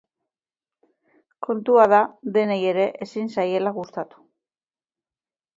[1.47, 2.01] Kontua da
[2.39, 4.27] denei ere ezin zaiela gustatu.